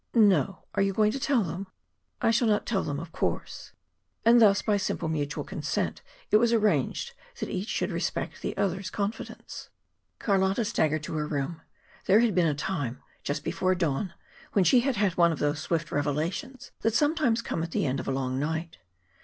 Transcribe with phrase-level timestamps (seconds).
[0.15, 0.63] "No.
[0.73, 1.67] Are you going to tell them?"
[2.23, 3.71] "I shall not tell them, of course."
[4.25, 8.89] And thus, by simple mutual consent, it was arranged that each should respect the other's
[8.89, 9.69] confidence.
[10.17, 11.61] Carlotta staggered to her room.
[12.07, 14.15] There had been a time, just before dawn,
[14.53, 17.99] when she had had one of those swift revelations that sometimes come at the end
[17.99, 18.79] of a long night.